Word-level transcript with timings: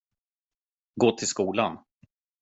Gå 0.95 1.11
till 1.11 1.27
skolan. 1.27 1.77